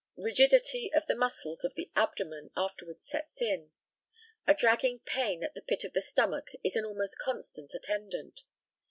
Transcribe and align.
Rigidity 0.17 0.91
of 0.95 1.05
the 1.05 1.13
muscles 1.13 1.63
of 1.63 1.75
the 1.75 1.91
abdomen 1.95 2.49
afterwards 2.57 3.07
sets 3.07 3.39
in. 3.39 3.71
A 4.47 4.55
dragging 4.55 4.97
pain 5.01 5.43
at 5.43 5.53
the 5.53 5.61
pit 5.61 5.83
of 5.83 5.93
the 5.93 6.01
stomach 6.01 6.47
is 6.63 6.75
an 6.75 6.85
almost 6.85 7.19
constant 7.19 7.71
attendant. 7.75 8.41